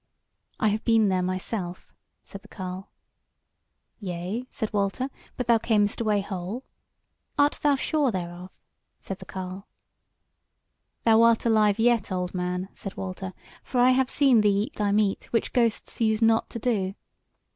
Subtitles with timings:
[0.59, 1.93] "I have been there myself,"
[2.23, 2.89] said the carle.
[3.99, 6.63] "Yea," said Walter, "but thou camest away whole."
[7.37, 8.49] "Art thou sure thereof?"
[8.99, 9.67] said the carle.
[11.03, 14.91] "Thou art alive yet, old man," said Walter, "for I have seen thee eat thy
[14.91, 16.95] meat, which ghosts use not to do."